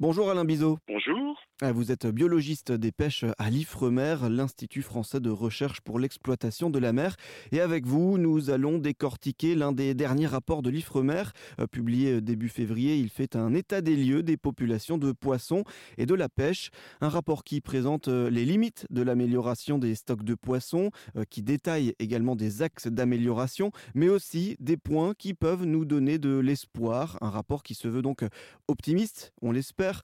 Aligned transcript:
Bonjour 0.00 0.30
Alain 0.30 0.44
Bizot. 0.44 0.78
Bonjour. 0.86 1.36
Ah, 1.60 1.72
vous 1.72 1.90
êtes 1.90 2.06
biologiste 2.06 2.70
des 2.70 2.92
pêches 2.92 3.24
à 3.36 3.50
l'IFREMER, 3.50 4.28
l'Institut 4.30 4.82
français 4.82 5.18
de 5.18 5.28
recherche 5.28 5.80
pour 5.80 5.98
l'exploitation 5.98 6.70
de 6.70 6.78
la 6.78 6.92
mer. 6.92 7.16
Et 7.50 7.60
avec 7.60 7.84
vous, 7.84 8.16
nous 8.16 8.50
allons 8.50 8.78
décortiquer 8.78 9.56
l'un 9.56 9.72
des 9.72 9.92
derniers 9.92 10.28
rapports 10.28 10.62
de 10.62 10.70
l'IFREMER, 10.70 11.24
euh, 11.58 11.66
publié 11.66 12.20
début 12.20 12.48
février. 12.48 12.98
Il 12.98 13.08
fait 13.08 13.34
un 13.34 13.54
état 13.54 13.80
des 13.80 13.96
lieux 13.96 14.22
des 14.22 14.36
populations 14.36 14.98
de 14.98 15.10
poissons 15.10 15.64
et 15.96 16.06
de 16.06 16.14
la 16.14 16.28
pêche. 16.28 16.70
Un 17.00 17.08
rapport 17.08 17.42
qui 17.42 17.60
présente 17.60 18.06
euh, 18.06 18.30
les 18.30 18.44
limites 18.44 18.86
de 18.90 19.02
l'amélioration 19.02 19.78
des 19.78 19.96
stocks 19.96 20.22
de 20.22 20.36
poissons, 20.36 20.92
euh, 21.16 21.24
qui 21.28 21.42
détaille 21.42 21.92
également 21.98 22.36
des 22.36 22.62
axes 22.62 22.86
d'amélioration, 22.86 23.72
mais 23.96 24.08
aussi 24.08 24.54
des 24.60 24.76
points 24.76 25.12
qui 25.12 25.34
peuvent 25.34 25.64
nous 25.64 25.84
donner 25.84 26.18
de 26.18 26.38
l'espoir. 26.38 27.18
Un 27.20 27.30
rapport 27.30 27.64
qui 27.64 27.74
se 27.74 27.88
veut 27.88 28.02
donc 28.02 28.24
optimiste, 28.68 29.32
on 29.42 29.50
l'espère. 29.50 30.02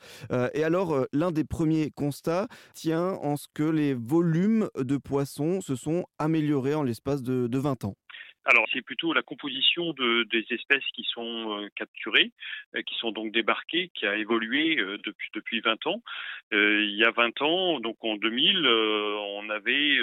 Et 0.55 0.65
alors, 0.65 1.07
l'un 1.13 1.31
des 1.31 1.44
premier 1.49 1.91
constat 1.91 2.49
tient 2.75 3.13
en 3.23 3.37
ce 3.37 3.49
que 3.53 3.63
les 3.63 3.95
volumes 3.95 4.69
de 4.77 4.97
poissons 4.97 5.61
se 5.61 5.77
sont 5.77 6.05
améliorés 6.19 6.75
en 6.75 6.83
l'espace 6.83 7.23
de, 7.23 7.59
20 7.59 7.85
ans. 7.85 7.97
Alors, 8.47 8.67
c'est 8.73 8.83
plutôt 8.83 9.15
la 9.15 9.23
composition 9.23 9.95
de, 9.95 10.25
des 10.25 10.45
espèces 10.51 10.85
qui 10.95 11.07
sont 11.15 11.59
euh, 11.59 11.69
capturées, 11.77 12.31
euh, 12.77 12.83
qui 12.83 12.95
sont 12.97 13.11
donc 13.11 13.33
débarquées, 13.33 13.91
qui 13.95 14.05
a 14.05 14.17
évolué 14.17 14.79
euh, 14.79 14.99
depuis 15.03 15.31
depuis 15.33 15.61
20 15.61 15.87
ans. 15.87 16.03
il 16.53 16.95
y 16.95 17.05
a 17.05 17.11
20 17.11 17.41
ans, 17.41 17.81
donc 17.81 17.97
en 18.03 18.17
2000, 18.17 18.67
on 18.67 19.49
avait 19.49 19.99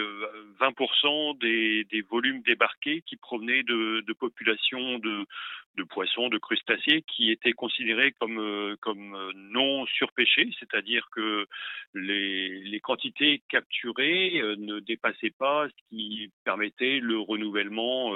20% 0.59 1.37
des, 1.39 1.85
des, 1.91 2.01
volumes 2.01 2.41
débarqués 2.41 3.03
qui 3.05 3.15
provenaient 3.15 3.63
de, 3.63 4.01
de 4.01 4.13
populations 4.13 4.97
de, 4.97 5.25
de 5.75 5.83
poissons, 5.83 6.27
de 6.29 6.37
crustacés 6.37 7.03
qui 7.07 7.31
étaient 7.31 7.53
considérés 7.53 8.11
comme, 8.19 8.39
euh, 8.39 8.75
comme 8.81 9.15
euh, 9.15 9.31
non 9.35 9.85
surpêchés, 9.85 10.49
c'est-à-dire 10.59 11.07
que 11.11 11.47
les, 11.93 12.59
les, 12.63 12.79
quantités 12.79 13.41
capturées 13.49 14.41
euh, 14.41 14.55
ne 14.57 14.79
dépassaient 14.79 15.33
pas 15.37 15.67
ce 15.69 15.89
qui 15.89 16.31
permettait 16.43 16.99
le 16.99 17.19
renouvellement 17.19 18.13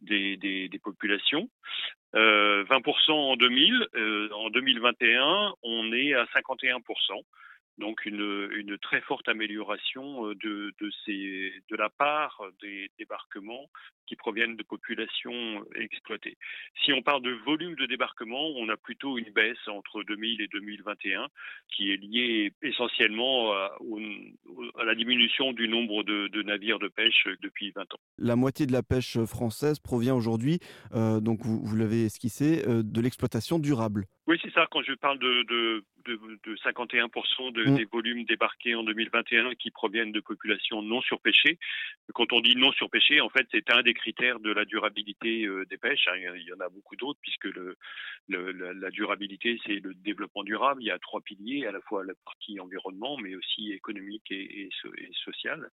des, 0.00 0.36
des, 0.36 0.78
populations. 0.82 1.48
20% 2.14 3.10
en 3.10 3.36
2000, 3.36 3.88
en 4.34 4.50
2021, 4.50 5.54
on 5.62 5.92
est 5.92 6.14
à 6.14 6.24
51%. 6.24 6.80
Donc 7.78 8.04
une, 8.04 8.50
une, 8.54 8.76
très 8.78 9.00
forte 9.00 9.28
amélioration 9.28 10.28
de, 10.28 10.74
de, 10.78 10.90
ces, 11.04 11.52
de 11.70 11.76
la 11.76 11.88
part 11.88 12.42
des 12.60 12.90
débarquements 12.98 13.68
qui 14.12 14.16
proviennent 14.16 14.56
de 14.56 14.62
populations 14.62 15.64
exploitées. 15.74 16.36
Si 16.84 16.92
on 16.92 17.00
parle 17.00 17.22
de 17.22 17.30
volume 17.46 17.76
de 17.76 17.86
débarquement, 17.86 18.50
on 18.58 18.68
a 18.68 18.76
plutôt 18.76 19.16
une 19.16 19.30
baisse 19.30 19.66
entre 19.68 20.02
2000 20.02 20.42
et 20.42 20.48
2021 20.48 21.28
qui 21.74 21.90
est 21.90 21.96
liée 21.96 22.52
essentiellement 22.60 23.52
à, 23.52 23.78
à 24.78 24.84
la 24.84 24.94
diminution 24.94 25.52
du 25.52 25.66
nombre 25.66 26.02
de, 26.02 26.28
de, 26.28 26.42
navires 26.42 26.78
de 26.78 26.88
pêche 26.88 27.26
depuis 27.40 27.70
20 27.70 27.80
ans. 27.94 28.00
La 28.18 28.36
moitié 28.36 28.66
de 28.66 28.72
la 28.72 28.82
pêche 28.82 29.16
française 29.24 29.78
provient 29.78 30.14
aujourd'hui, 30.14 30.58
euh, 30.92 31.20
donc 31.20 31.40
vous, 31.40 31.64
vous 31.64 31.76
l'avez 31.76 32.04
esquissé, 32.04 32.62
euh, 32.68 32.82
de 32.82 33.00
l'exploitation 33.00 33.58
durable. 33.58 34.04
Oui, 34.26 34.38
c'est 34.42 34.52
ça. 34.52 34.66
Quand 34.70 34.82
je 34.82 34.92
parle 34.92 35.18
de, 35.18 35.42
de, 35.42 35.84
de 36.06 36.56
51% 36.56 37.52
de, 37.52 37.64
mm. 37.64 37.76
des 37.76 37.84
volumes 37.86 38.24
débarqués 38.24 38.74
en 38.74 38.82
2021 38.84 39.54
qui 39.54 39.70
proviennent 39.70 40.12
de 40.12 40.20
populations 40.20 40.82
non 40.82 41.00
surpêchées, 41.00 41.58
quand 42.14 42.32
on 42.32 42.40
dit 42.40 42.56
non 42.56 42.72
surpêchées, 42.72 43.20
en 43.20 43.28
fait, 43.30 43.46
c'est 43.50 43.70
un 43.70 43.82
des 43.82 43.94
critères 44.02 44.40
de 44.40 44.52
la 44.52 44.64
durabilité 44.64 45.46
euh, 45.46 45.64
des 45.66 45.78
pêches. 45.78 46.08
Hein. 46.08 46.34
Il 46.36 46.42
y 46.42 46.52
en 46.52 46.60
a 46.60 46.68
beaucoup 46.68 46.96
d'autres 46.96 47.20
puisque 47.22 47.48
la, 48.28 48.90
durabilité, 48.90 49.58
c'est 49.64 49.80
le 49.80 49.94
développement 49.94 50.42
durable. 50.42 50.82
Il 50.82 50.86
y 50.86 50.90
a 50.90 50.98
trois 50.98 51.20
piliers, 51.20 51.66
à 51.66 51.72
la 51.72 51.80
fois 51.80 52.04
la 52.04 52.14
partie 52.24 52.58
environnement, 52.58 53.16
mais 53.18 53.36
aussi 53.36 53.72
économique 53.72 54.30
et, 54.30 54.62
et, 54.62 54.70
et 54.98 55.10
sociale. 55.24 55.70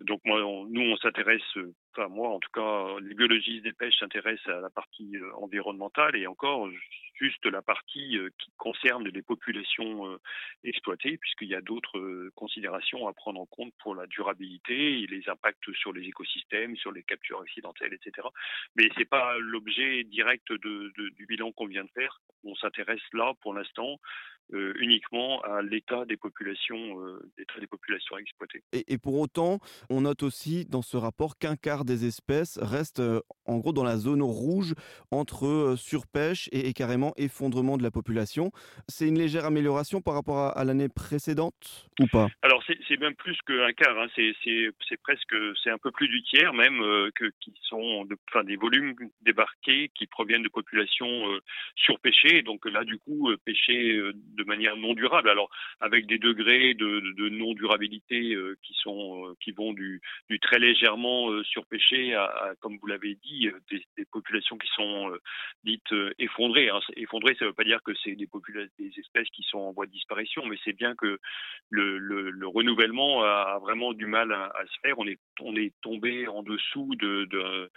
Donc 0.00 0.20
moi, 0.24 0.40
nous, 0.68 0.82
on 0.82 0.96
s'intéresse, 0.96 1.56
enfin 1.92 2.08
moi 2.08 2.28
en 2.28 2.38
tout 2.38 2.50
cas, 2.52 3.00
les 3.00 3.14
biologistes 3.14 3.64
des 3.64 3.72
pêches 3.72 3.98
s'intéressent 3.98 4.48
à 4.48 4.60
la 4.60 4.70
partie 4.70 5.16
euh, 5.16 5.34
environnementale 5.36 6.16
et 6.16 6.26
encore 6.26 6.68
juste 7.14 7.46
la 7.46 7.62
partie 7.62 8.16
euh, 8.16 8.30
qui 8.38 8.52
concerne 8.56 9.08
les 9.08 9.22
populations 9.22 10.18
exploitées, 10.64 11.18
puisqu'il 11.18 11.48
y 11.48 11.54
a 11.54 11.60
d'autres 11.60 12.30
considérations 12.34 13.08
à 13.08 13.12
prendre 13.12 13.40
en 13.40 13.46
compte 13.46 13.72
pour 13.82 13.94
la 13.94 14.06
durabilité 14.06 15.00
et 15.00 15.06
les 15.06 15.28
impacts 15.28 15.72
sur 15.74 15.92
les 15.92 16.06
écosystèmes, 16.06 16.76
sur 16.76 16.92
les 16.92 17.02
captures 17.02 17.40
accidentelles 17.40 17.94
etc. 17.94 18.26
Mais 18.76 18.88
c'est 18.96 19.08
pas 19.08 19.38
l'objet 19.38 20.04
direct 20.04 20.50
de, 20.52 20.92
du 20.96 21.26
bilan 21.26 21.52
qu'on 21.52 21.66
vient 21.66 21.84
de 21.84 21.90
faire. 21.90 22.20
On 22.44 22.54
s'intéresse 22.54 23.02
là, 23.12 23.32
pour 23.42 23.54
l'instant, 23.54 23.98
euh, 24.54 24.72
uniquement 24.78 25.42
à 25.42 25.60
l'état 25.60 26.06
des 26.06 26.16
populations, 26.16 27.02
euh, 27.02 27.20
des 27.36 27.66
populations 27.66 28.16
exploitées. 28.16 28.62
Et, 28.72 28.96
pour 28.96 29.20
autant, 29.20 29.58
on 29.90 30.02
note 30.02 30.22
aussi 30.22 30.64
dans 30.64 30.80
ce 30.80 30.96
rapport 30.96 31.36
qu'un 31.36 31.54
quart 31.54 31.84
des 31.84 32.06
espèces 32.06 32.58
restent 32.62 33.00
euh, 33.00 33.20
en 33.44 33.58
gros 33.58 33.74
dans 33.74 33.84
la 33.84 33.98
zone 33.98 34.22
rouge 34.22 34.74
entre 35.10 35.74
surpêche 35.76 36.48
et, 36.50 36.72
carrément 36.72 37.12
effondrement 37.18 37.76
de 37.76 37.82
la 37.82 37.90
population. 37.90 38.50
C'est 38.88 39.06
une 39.06 39.18
légère 39.18 39.44
amélioration 39.44 40.00
par 40.00 40.14
rapport 40.14 40.56
à, 40.56 40.64
l'année 40.64 40.88
précédente 40.88 41.90
ou 42.00 42.06
pas? 42.06 42.28
Alors 42.40 42.62
c'est 42.66 43.00
même 43.00 43.14
plus 43.14 43.36
qu'un 43.46 43.72
quart. 43.72 43.98
Hein. 43.98 44.06
C'est 44.14 44.96
presque, 45.02 45.34
c'est 45.62 45.70
un 45.70 45.78
peu 45.78 45.90
plus 45.90 46.08
du 46.08 46.22
tiers 46.22 46.54
même 46.54 46.78
que 47.14 47.30
qui 47.40 47.52
sont, 47.62 48.04
de, 48.04 48.16
enfin 48.30 48.44
des 48.44 48.56
volumes 48.56 48.94
débarqués 49.22 49.90
qui 49.94 50.06
proviennent 50.06 50.42
de 50.42 50.48
populations 50.48 51.24
surpêchées. 51.76 52.42
Donc 52.42 52.64
là 52.66 52.84
du 52.84 52.98
coup 52.98 53.30
pêchées 53.44 54.00
de 54.38 54.44
manière 54.44 54.76
non 54.76 54.94
durable. 54.94 55.28
Alors 55.28 55.50
avec 55.80 56.06
des 56.06 56.18
degrés 56.18 56.74
de, 56.74 57.28
non 57.28 57.52
durabilité 57.52 58.34
euh, 58.34 58.56
qui 58.62 58.74
sont 58.74 59.26
euh, 59.26 59.34
qui 59.40 59.52
vont 59.52 59.72
du, 59.72 60.00
très 60.40 60.58
légèrement 60.58 61.30
euh, 61.30 61.42
surpêché 61.44 62.14
à, 62.14 62.54
comme 62.60 62.78
vous 62.78 62.86
l'avez 62.86 63.16
dit, 63.16 63.50
des, 63.70 64.04
populations 64.10 64.56
qui 64.56 64.68
sont 64.74 65.12
dites 65.64 65.94
effondrées. 66.18 66.70
Effondrées, 66.96 67.34
ça 67.38 67.44
ne 67.44 67.50
veut 67.50 67.54
pas 67.54 67.64
dire 67.64 67.82
que 67.82 67.92
c'est 68.02 68.14
des 68.14 68.26
populations, 68.26 68.72
des 68.78 68.92
espèces 68.98 69.28
qui 69.30 69.42
sont 69.42 69.58
en 69.58 69.72
voie 69.72 69.86
de 69.86 69.90
disparition, 69.90 70.46
mais 70.46 70.56
c'est 70.64 70.72
bien 70.72 70.94
que 70.94 71.18
le, 71.70 72.46
renouvellement 72.46 73.22
a 73.24 73.58
vraiment 73.60 73.92
du 73.92 74.06
mal 74.06 74.32
à, 74.32 74.46
à, 74.46 74.66
se 74.66 74.80
faire. 74.82 74.98
On 74.98 75.06
est 75.06 75.18
on 75.40 75.56
est 75.56 75.72
tombé 75.80 76.28
en 76.28 76.42
dessous 76.42 76.94
de, 76.96 77.24
de 77.26 77.70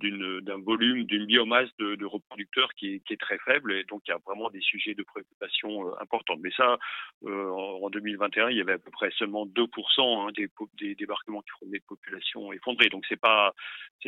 d'un 0.00 0.60
volume, 0.60 1.04
d'une 1.04 1.26
biomasse 1.26 1.68
de, 1.78 2.04
reproducteurs 2.04 2.72
qui 2.74 3.02
est, 3.10 3.20
très 3.20 3.38
faible, 3.38 3.72
et 3.72 3.82
donc 3.84 4.02
il 4.06 4.10
y 4.10 4.14
a 4.14 4.18
vraiment 4.24 4.48
des 4.48 4.60
sujets 4.60 4.94
de 4.94 5.02
préoccupation 5.02 5.92
importante. 6.00 6.38
Mais 6.40 6.52
ça, 6.56 6.78
euh, 7.24 7.50
en 7.50 7.90
2021, 7.90 8.50
il 8.50 8.58
y 8.58 8.60
avait 8.60 8.74
à 8.74 8.78
peu 8.78 8.92
près 8.92 9.10
seulement 9.18 9.44
2% 9.44 10.28
hein, 10.28 10.30
des, 10.36 10.48
des, 10.74 10.94
débarquements 10.94 11.42
qui 11.42 11.50
provenaient 11.50 11.78
de 11.78 11.84
populations 11.84 12.52
effondrées. 12.52 12.90
Donc 12.90 13.06
c'est 13.08 13.20
pas 13.20 13.52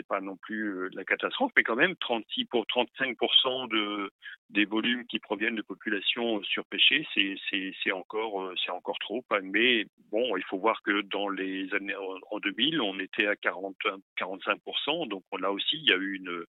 pas 0.09 0.21
non 0.21 0.37
plus 0.37 0.69
euh, 0.69 0.91
la 0.95 1.05
catastrophe, 1.05 1.53
mais 1.57 1.63
quand 1.63 1.77
même 1.77 1.95
36 1.97 2.47
pour 2.47 2.65
35% 2.65 3.69
de 3.69 4.11
des 4.51 4.65
volumes 4.65 5.07
qui 5.07 5.19
proviennent 5.19 5.57
de 5.57 5.63
populations 5.63 6.43
surpêchées, 6.43 7.07
c'est 7.15 7.93
encore 7.93 8.43
euh, 8.43 8.55
encore 8.71 8.99
trop. 8.99 9.25
Mais 9.43 9.87
bon, 10.11 10.37
il 10.37 10.45
faut 10.45 10.59
voir 10.59 10.83
que 10.83 11.03
dans 11.03 11.29
les 11.29 11.73
années 11.75 11.95
en 12.31 12.39
2000, 12.39 12.81
on 12.81 12.99
était 12.99 13.27
à 13.27 13.37
40 13.37 13.77
45%. 14.19 15.09
Donc 15.09 15.25
là 15.39 15.53
aussi, 15.53 15.77
il 15.77 15.89
y 15.89 15.93
a 15.93 15.97
eu 15.97 16.17
une 16.17 16.45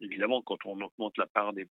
évidemment 0.00 0.42
quand 0.42 0.64
on 0.64 0.80
augmente 0.80 1.16
la 1.18 1.26
part 1.26 1.52
des, 1.52 1.68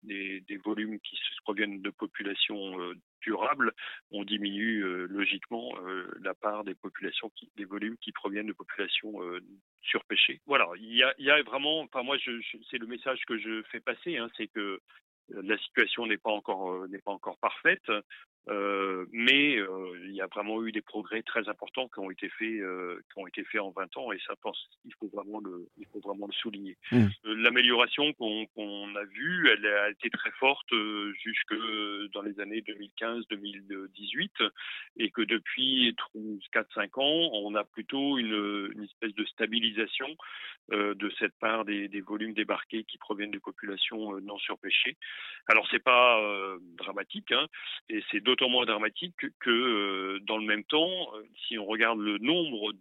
volumes 0.65 0.99
qui 1.01 1.17
proviennent 1.45 1.83
de 1.83 1.91
populations 1.91 2.95
durable, 3.25 3.73
on 4.11 4.25
diminue 4.25 4.85
euh, 4.85 5.07
logiquement 5.09 5.73
euh, 5.87 6.07
la 6.23 6.35
part 6.35 6.65
des 6.65 6.75
populations, 6.75 7.31
des 7.57 7.65
volumes 7.65 7.97
qui 8.01 8.13
proviennent 8.13 8.47
de 8.47 8.53
populations 8.53 9.23
euh, 9.23 9.41
surpêchées. 9.83 10.41
Voilà, 10.47 10.69
il 10.79 10.95
y 10.95 11.31
a, 11.31 11.43
vraiment, 11.43 11.81
enfin 11.81 12.03
moi, 12.03 12.17
c'est 12.71 12.79
le 12.79 12.87
message 12.87 13.21
que 13.27 13.39
je 13.39 13.63
fais 13.71 13.81
passer, 13.81 14.19
hein, 14.19 14.29
c'est 14.37 14.49
que 14.49 14.81
la 15.29 15.59
situation 15.59 16.07
n'est 16.07 16.19
pas 16.19 16.31
encore 16.31 16.87
n'est 16.89 16.99
pas 16.99 17.13
encore 17.13 17.39
parfaite. 17.39 17.91
Euh, 18.51 19.07
mais 19.11 19.57
euh, 19.57 19.99
il 20.05 20.14
y 20.14 20.14
a 20.25 20.27
vraiment 20.27 20.65
eu 20.65 20.73
des 20.73 20.83
progrès 20.83 21.23
très 21.23 21.49
importants 21.49 21.89
qui 21.89 22.01
ont 22.01 22.11
été 22.11 22.29
faits, 22.29 22.61
euh, 22.61 23.01
qui 23.13 23.21
ont 23.21 23.27
été 23.27 23.45
faits 23.45 23.61
en 23.61 23.71
20 23.71 23.97
ans, 23.97 24.13
et 24.13 24.19
ça, 24.27 24.35
pense, 24.37 24.59
il 24.85 24.93
faut 24.95 25.09
vraiment 25.09 25.41
le, 25.41 25.69
il 25.79 25.87
faut 25.87 26.01
vraiment 26.01 26.27
le 26.27 26.33
souligner. 26.33 26.77
Mmh. 26.91 27.07
L'amélioration 27.25 28.13
qu'on 28.15 28.97
a 28.97 29.05
vue, 29.05 29.49
elle 29.51 29.67
a 29.67 29.91
été 29.91 30.11
très 30.11 30.31
forte 30.33 30.73
jusque 31.23 31.55
dans 32.13 32.23
les 32.23 32.41
années 32.41 32.63
2015-2018, 32.63 34.51
et 34.97 35.11
que 35.11 35.23
depuis 35.23 35.95
4-5 36.53 37.01
ans, 37.01 37.31
on 37.33 37.55
a 37.55 37.65
plutôt 37.65 38.19
une, 38.19 38.71
une 38.75 38.85
espèce 38.85 39.15
de 39.15 39.25
stabilisation 39.27 40.09
de 40.71 41.13
cette 41.19 41.39
part 41.39 41.67
des, 41.67 41.89
des, 41.89 42.01
volumes 42.01 42.33
débarqués 42.33 42.85
qui 42.85 42.97
proviennent 42.97 43.31
des 43.31 43.39
populations 43.39 44.19
non 44.21 44.39
surpêchées. 44.39 44.97
Alors 45.47 45.69
c'est 45.71 45.83
pas 45.83 46.19
dramatique, 46.79 47.33
hein, 47.33 47.47
et 47.91 48.03
c'est 48.11 48.21
d'autant 48.21 48.49
moins 48.49 48.65
dramatique 48.65 49.27
que 49.41 50.14
dans 50.23 50.39
le 50.39 50.45
même 50.45 50.65
temps, 50.65 51.11
si 51.47 51.59
on 51.59 51.67
regarde 51.67 51.99
le 51.99 52.19
nombre 52.19 52.73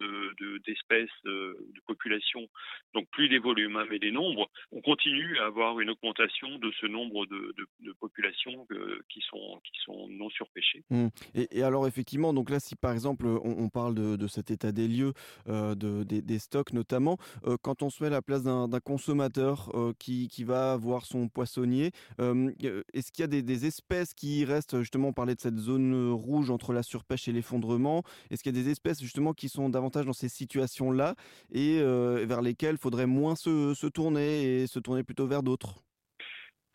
d'espèces 0.66 1.10
de, 1.26 1.58
de, 1.74 1.82
population, 1.86 2.48
donc 2.94 3.08
plus 3.12 3.30
des 3.30 3.40
volumes, 3.40 3.76
hein, 3.76 3.86
mais 3.90 4.00
des 4.00 4.12
nombres, 4.12 4.50
on 4.72 4.82
continue 4.82 5.38
à 5.40 5.46
avoir 5.46 5.80
une 5.80 5.90
augmentation 5.90 6.58
de 6.60 6.72
ce 6.80 6.86
nombre 6.86 7.26
de, 7.26 7.54
populations 8.00 8.68
qui, 9.10 9.22
sont, 9.22 9.62
qui 9.64 9.80
sont 9.84 10.08
non 10.10 10.30
surpêchées. 10.30 10.84
Mmh. 10.90 11.08
Et, 11.36 11.64
alors 11.64 11.88
effectivement, 11.88 12.34
donc 12.34 12.50
là, 12.50 12.60
si 12.60 12.76
par 12.76 12.92
exemple 12.92 13.26
on, 13.26 13.70
parle 13.70 13.96
de, 13.96 14.28
cet 14.28 14.52
état 14.52 14.72
des 14.72 14.88
lieux, 14.88 15.14
de, 15.48 16.04
des, 16.04 16.40
stocks 16.40 16.74
notamment, 16.74 17.18
quand 17.62 17.84
on 17.84 17.90
se 17.90 18.04
met 18.04 18.08
à 18.08 18.12
la 18.12 18.22
place 18.22 18.44
d'un 18.44 18.80
consommateur 18.84 19.72
qui, 20.00 20.28
qui, 20.28 20.44
va 20.44 20.76
voir 20.78 21.06
son 21.06 21.30
poissonnier, 21.30 21.92
est-ce 22.20 23.12
qu'il 23.12 23.22
y 23.22 23.24
a 23.24 23.28
des, 23.28 23.42
des, 23.42 23.66
espèces 23.66 24.14
qui 24.14 24.46
restent, 24.46 24.80
justement, 24.80 25.10
on 25.10 25.14
parlait 25.14 25.36
de 25.36 25.40
cette 25.40 25.58
zone 25.58 26.12
rouge 26.12 26.50
entre 26.50 26.74
la 26.74 26.84
surpêche 26.84 27.23
et 27.28 27.32
l'effondrement, 27.32 28.04
est-ce 28.30 28.44
qu'il 28.44 28.56
y 28.56 28.60
a 28.60 28.64
des 28.64 28.70
espèces 28.70 29.02
justement 29.02 29.34
qui 29.34 29.50
sont 29.50 29.70
davantage 29.70 30.06
dans 30.06 30.14
ces 30.14 30.30
situations-là 30.30 31.16
et 31.52 31.80
vers 31.82 32.42
lesquelles 32.42 32.76
il 32.76 32.78
faudrait 32.82 33.08
moins 33.08 33.36
se 33.36 33.88
tourner 33.88 34.62
et 34.62 34.68
se 34.68 34.80
tourner 34.80 35.04
plutôt 35.04 35.28
vers 35.28 35.44
d'autres? 35.44 35.84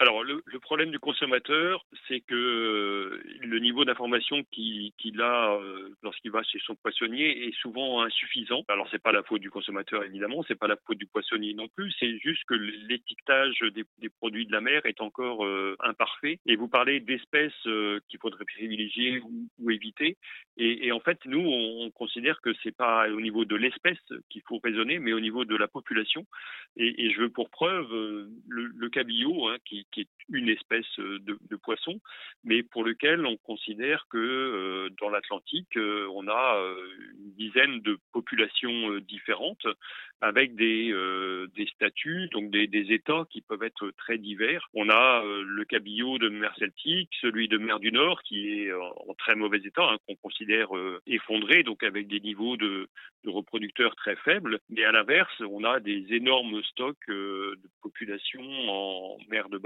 Alors, 0.01 0.23
le, 0.23 0.43
le, 0.47 0.61
problème 0.61 0.93
du 0.93 1.01
consommateur, 1.01 1.85
c'est 2.07 2.21
que 2.21 2.35
euh, 2.35 3.21
le 3.41 3.59
niveau 3.59 3.85
d'information 3.85 4.45
qu'il 4.53 5.21
a 5.21 5.55
euh, 5.55 5.89
lorsqu'il 6.05 6.31
va 6.31 6.45
chez 6.45 6.61
son 6.65 6.77
poissonnier 6.77 7.49
est 7.49 7.55
souvent 7.57 8.03
insuffisant. 8.03 8.63
Alors, 8.69 8.87
c'est 8.93 9.03
pas 9.03 9.11
la 9.11 9.25
faute 9.25 9.41
du 9.41 9.51
consommateur, 9.51 10.05
évidemment, 10.05 10.45
c'est 10.47 10.55
pas 10.59 10.69
la 10.69 10.77
faute 10.87 10.99
du 10.99 11.07
poissonnier 11.07 11.53
non 11.53 11.67
plus, 11.67 11.93
c'est 11.99 12.17
juste 12.19 12.45
que 12.47 12.55
l'étiquetage 12.55 13.59
des, 13.75 13.85
des, 13.99 14.09
produits 14.09 14.47
de 14.47 14.53
la 14.53 14.61
mer 14.61 14.87
est 14.87 15.01
encore 15.01 15.45
euh, 15.45 15.77
imparfait. 15.81 16.39
Et 16.47 16.55
vous 16.55 16.69
parlez 16.69 17.01
d'espèces 17.01 17.61
qu'il 18.09 18.21
faudrait 18.21 18.45
privilégier 18.45 19.19
ou, 19.19 19.49
ou 19.59 19.71
éviter. 19.73 20.17
Et, 20.59 20.87
et, 20.87 20.93
en 20.93 21.01
fait, 21.01 21.19
nous, 21.25 21.41
on, 21.41 21.91
considère 21.91 22.41
que 22.41 22.51
c'est 22.63 22.77
pas 22.77 23.09
au 23.09 23.21
niveau 23.21 23.45
de 23.45 23.57
l'espèce 23.57 23.99
qu'il 24.31 24.43
faut 24.43 24.61
raisonner, 24.63 25.01
mais 25.01 25.13
au 25.13 25.21
niveau 25.21 25.45
de 25.45 25.57
la 25.57 25.67
population. 25.67 26.25
Et, 26.77 27.07
et 27.07 27.11
je 27.11 27.23
veux 27.23 27.31
pour 27.31 27.51
preuve 27.51 27.91
le, 27.91 28.71
le 28.77 28.89
cabillaud, 28.91 29.49
hein, 29.49 29.57
qui, 29.65 29.88
qui 29.91 30.03
est 30.03 30.09
une 30.31 30.49
espèce 30.49 30.99
euh, 30.99 31.19
de, 31.21 31.57
poisson, 31.57 32.01
mais 32.45 32.63
pour 32.63 32.85
lequel 32.85 33.27
on 33.27 33.37
considère 33.37 34.07
que 34.11 34.19
euh, 34.19 34.91
dans 35.01 35.11
l'Atlantique, 35.11 35.77
euh, 35.77 36.07
on 36.15 36.29
a 36.29 36.57
une 37.19 37.33
dizaine 37.33 37.81
de 37.81 37.99
populations 38.13 38.99
différentes 39.01 39.67
avec 40.21 40.55
des, 40.55 40.95
statuts, 41.75 42.29
donc 42.33 42.51
des, 42.51 42.69
états 42.93 43.25
qui 43.31 43.41
peuvent 43.41 43.63
être 43.63 43.91
très 43.97 44.19
divers. 44.19 44.69
On 44.75 44.89
a 44.89 45.23
le 45.25 45.65
cabillaud 45.65 46.19
de 46.19 46.29
mer 46.29 46.55
Celtique, 46.59 47.11
celui 47.21 47.49
de 47.49 47.59
mer 47.59 47.81
du 47.81 47.93
Nord 47.93 48.23
qui 48.23 48.49
est 48.51 48.73
en 48.73 49.15
très 49.15 49.35
mauvais 49.35 49.59
état, 49.59 49.91
hein, 49.91 49.99
qu'on 50.07 50.17
considère 50.17 50.69
effondré, 51.07 51.63
donc 51.63 51.83
avec 51.83 52.09
des 52.09 52.21
niveaux 52.21 52.57
de, 52.57 52.89
reproducteurs 53.27 53.95
très 53.97 54.17
faibles. 54.17 54.59
Mais 54.71 54.85
à 54.85 54.93
l'inverse, 54.93 55.43
on 55.49 55.65
a 55.65 55.81
des 55.81 56.07
énormes 56.11 56.63
stocks 56.65 57.09
de 57.09 57.59
populations 57.83 58.41
en 58.69 59.19
mer 59.29 59.49
de 59.49 59.59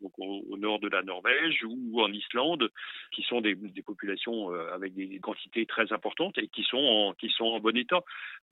Donc 0.00 0.12
au, 0.18 0.56
nord 0.56 0.78
de 0.80 0.88
la 0.88 1.02
Norvège 1.02 1.64
ou 1.64 2.00
en 2.00 2.12
Islande, 2.12 2.70
qui 3.12 3.22
sont 3.22 3.40
des, 3.40 3.56
populations 3.84 4.52
euh, 4.52 4.72
avec 4.74 4.94
des 4.94 5.18
quantités 5.20 5.66
très 5.66 5.92
importantes 5.92 6.38
et 6.38 6.48
qui 6.48 6.62
sont 6.62 7.14
en, 7.40 7.60
bon 7.60 7.76
état. 7.76 8.02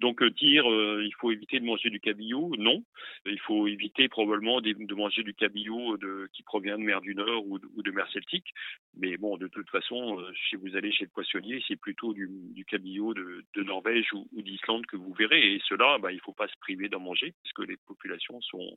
Donc 0.00 0.22
euh, 0.22 0.30
dire 0.30 0.70
euh, 0.70 1.02
il 1.04 1.14
faut 1.14 1.30
éviter 1.30 1.60
de 1.60 1.64
manger 1.64 1.90
du 1.90 2.00
cabillaud, 2.00 2.52
non. 2.58 2.82
Il 3.26 3.40
faut 3.40 3.66
éviter 3.66 4.08
probablement 4.08 4.60
de, 4.60 4.94
manger 4.94 5.22
du 5.22 5.34
cabillaud 5.34 5.96
de, 5.96 6.28
qui 6.32 6.42
provient 6.42 6.78
de 6.78 6.84
mer 6.84 7.00
du 7.00 7.14
Nord 7.14 7.44
ou 7.46 7.58
de, 7.58 7.90
mer 7.90 8.08
Celtique. 8.12 8.52
Mais 8.96 9.16
bon, 9.16 9.36
de 9.36 9.48
toute 9.48 9.68
façon, 9.70 10.24
si 10.48 10.56
vous 10.56 10.76
allez 10.76 10.92
chez 10.92 11.04
le 11.04 11.10
poissonnier, 11.10 11.62
c'est 11.66 11.76
plutôt 11.76 12.12
du, 12.12 12.64
cabillaud 12.66 13.14
de, 13.14 13.62
Norvège 13.62 14.12
ou, 14.12 14.26
d'Islande 14.32 14.86
que 14.86 14.96
vous 14.96 15.12
verrez. 15.12 15.54
Et 15.54 15.60
cela, 15.68 15.98
bah, 15.98 16.12
il 16.12 16.16
ne 16.16 16.20
faut 16.20 16.32
pas 16.32 16.48
se 16.48 16.56
priver 16.60 16.88
d'en 16.88 17.00
manger 17.00 17.34
parce 17.42 17.52
que 17.52 17.62
les 17.62 17.76
populations 17.76 18.40
sont 18.40 18.76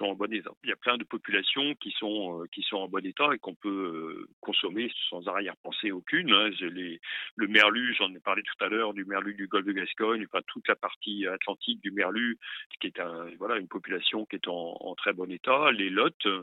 en 0.00 0.14
bon 0.14 0.32
état. 0.32 0.50
Il 0.64 0.70
y 0.70 0.72
a 0.72 0.76
plein 0.76 0.96
de 0.96 1.04
populations 1.04 1.57
qui 1.80 1.90
sont, 1.92 2.42
euh, 2.42 2.46
qui 2.52 2.62
sont 2.62 2.76
en 2.76 2.88
bon 2.88 3.04
état 3.04 3.28
et 3.34 3.38
qu'on 3.38 3.54
peut 3.54 3.68
euh, 3.68 4.28
consommer 4.40 4.90
sans 5.08 5.26
arrière-pensée 5.28 5.90
aucune. 5.90 6.32
Hein. 6.32 6.50
Le 6.60 7.48
merlu, 7.48 7.94
j'en 7.94 8.12
ai 8.14 8.20
parlé 8.20 8.42
tout 8.42 8.64
à 8.64 8.68
l'heure, 8.68 8.94
du 8.94 9.04
merlu 9.04 9.34
du 9.34 9.46
golfe 9.46 9.66
de 9.66 9.72
Gascogne, 9.72 10.24
enfin 10.26 10.42
toute 10.46 10.68
la 10.68 10.76
partie 10.76 11.26
atlantique 11.26 11.80
du 11.82 11.90
merlu, 11.90 12.38
qui 12.80 12.86
est 12.86 12.98
une 13.00 13.68
population 13.68 14.24
qui 14.26 14.36
est 14.36 14.48
en, 14.48 14.76
en 14.80 14.94
très 14.94 15.12
bon 15.12 15.30
état. 15.30 15.72
Les 15.72 15.90
lottes, 15.90 16.26
euh, 16.26 16.42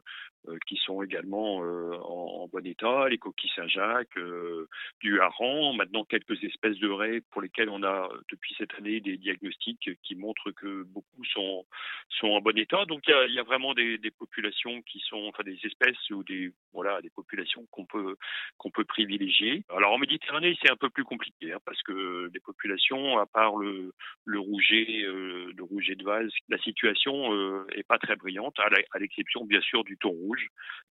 qui 0.67 0.77
sont 0.77 1.01
également 1.01 1.57
en, 1.57 2.47
bon 2.51 2.65
état, 2.65 3.07
les 3.09 3.17
coquilles 3.17 3.51
Saint-Jacques, 3.55 4.17
du 4.99 5.19
hareng, 5.19 5.75
maintenant 5.75 6.03
quelques 6.05 6.43
espèces 6.43 6.77
de 6.77 6.89
raies 6.89 7.21
pour 7.31 7.41
lesquelles 7.41 7.69
on 7.69 7.83
a 7.83 8.09
depuis 8.31 8.55
cette 8.57 8.73
année 8.75 8.99
des 8.99 9.17
diagnostics 9.17 9.89
qui 10.03 10.15
montrent 10.15 10.51
que 10.51 10.83
beaucoup 10.83 11.23
sont, 11.25 11.65
sont 12.09 12.27
en 12.27 12.41
bon 12.41 12.57
état. 12.57 12.85
Donc 12.85 13.03
il 13.07 13.33
y 13.33 13.39
a, 13.39 13.43
vraiment 13.43 13.73
des, 13.73 13.99
populations 14.17 14.81
qui 14.83 14.99
sont 14.99 15.25
enfin 15.27 15.43
des 15.43 15.59
espèces 15.63 16.09
ou 16.09 16.23
des 16.23 16.51
voilà 16.73 17.01
des 17.01 17.09
populations 17.09 17.65
qu'on 17.71 17.85
peut 17.85 18.15
qu'on 18.57 18.71
peut 18.71 18.85
privilégier. 18.85 19.63
Alors 19.69 19.93
en 19.93 19.97
Méditerranée, 19.97 20.57
c'est 20.61 20.71
un 20.71 20.75
peu 20.75 20.89
plus 20.89 21.03
compliqué 21.03 21.53
hein, 21.53 21.59
parce 21.65 21.81
que 21.83 22.29
les 22.33 22.39
populations, 22.39 23.17
à 23.17 23.25
part 23.25 23.57
le 23.57 23.93
le 24.25 24.39
rouget, 24.39 25.03
euh, 25.03 25.51
de 25.55 26.03
vase, 26.03 26.31
la 26.49 26.57
situation 26.59 27.33
euh, 27.33 27.65
est 27.75 27.83
pas 27.83 27.97
très 27.97 28.15
brillante, 28.15 28.57
à 28.59 28.99
l'exception 28.99 29.45
bien 29.45 29.61
sûr 29.61 29.83
du 29.83 29.97
thon 29.97 30.09
rouge 30.09 30.34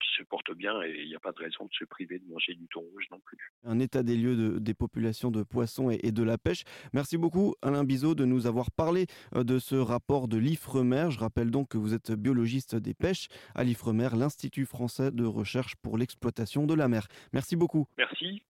qui 0.00 0.08
se 0.16 0.22
porte 0.22 0.52
bien 0.54 0.82
et 0.82 1.02
il 1.02 1.08
n'y 1.08 1.14
a 1.14 1.20
pas 1.20 1.32
de 1.32 1.38
raison 1.38 1.64
de 1.64 1.72
se 1.72 1.84
priver 1.84 2.18
de 2.18 2.26
manger 2.26 2.54
du 2.54 2.66
thon 2.68 2.80
rouge 2.80 3.06
non 3.10 3.20
plus. 3.20 3.52
Un 3.64 3.78
état 3.78 4.02
des 4.02 4.16
lieux 4.16 4.36
de, 4.36 4.58
des 4.58 4.74
populations 4.74 5.30
de 5.30 5.42
poissons 5.42 5.90
et, 5.90 6.12
de 6.12 6.22
la 6.22 6.38
pêche. 6.38 6.64
Merci 6.92 7.16
beaucoup 7.16 7.54
Alain 7.62 7.84
Bizot 7.84 8.14
de 8.14 8.24
nous 8.24 8.46
avoir 8.46 8.70
parlé 8.70 9.06
euh, 9.34 9.44
de 9.44 9.58
ce 9.58 9.74
rapport 9.74 10.28
de 10.28 10.38
l'IFREMER. 10.38 11.10
Je 11.10 11.18
rappelle 11.18 11.50
donc 11.50 11.68
que 11.68 11.78
vous 11.78 11.94
êtes 11.94 12.12
biologiste 12.12 12.76
des 12.76 12.94
pêches 12.94 13.28
à 13.54 13.64
l'IFREMER 13.64 14.10
l'Institut 14.16 14.66
français 14.66 15.10
de 15.10 15.24
recherche 15.24 15.76
pour 15.76 15.98
l'exploitation 15.98 16.66
de 16.66 16.74
la 16.74 16.88
mer. 16.88 17.06
Merci 17.32 17.56
beaucoup. 17.56 17.86
Merci. 17.98 18.42